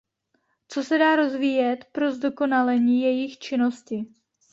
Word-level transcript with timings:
Co 0.67 0.83
se 0.83 0.97
dá 0.97 1.15
rozvíjet 1.15 1.85
pro 1.91 2.11
zdokonalení 2.11 3.01
jejich 3.01 3.37
činnosti. 3.39 4.05